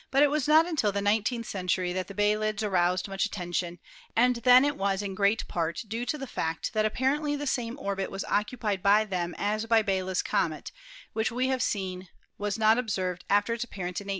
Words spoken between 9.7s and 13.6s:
Biela's comet, which we have seen was not observed after